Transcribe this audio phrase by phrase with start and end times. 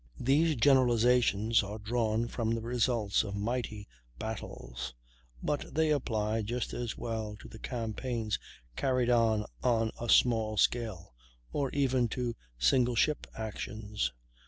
[0.19, 4.95] These generalizations are drawn from the results of mighty battles,
[5.43, 8.39] but they apply just as well to the campaigns
[8.75, 11.13] carried on on a small scale,
[11.53, 14.11] or even to single ship actions.